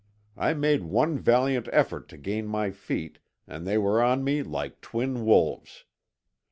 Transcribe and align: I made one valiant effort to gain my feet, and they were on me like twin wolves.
I 0.35 0.55
made 0.55 0.81
one 0.83 1.19
valiant 1.19 1.69
effort 1.71 2.09
to 2.09 2.17
gain 2.17 2.47
my 2.47 2.71
feet, 2.71 3.19
and 3.45 3.67
they 3.67 3.77
were 3.77 4.01
on 4.01 4.23
me 4.23 4.41
like 4.41 4.81
twin 4.81 5.25
wolves. 5.27 5.85